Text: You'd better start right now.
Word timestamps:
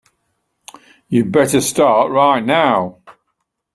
You'd 1.09 1.31
better 1.31 1.61
start 1.61 2.11
right 2.11 2.43
now. 2.43 3.03